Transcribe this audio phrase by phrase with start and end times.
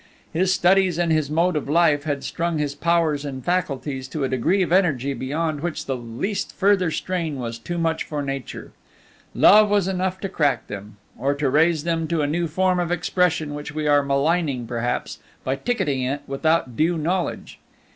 [0.33, 4.27] His studies and his mode of life had strung his powers and faculties to a
[4.29, 8.71] degree of energy beyond which the least further strain was too much for nature;
[9.35, 12.91] Love was enough to crack them, or to raise them to a new form of
[12.91, 17.59] expression which we are maligning perhaps, by ticketing it without due knowledge.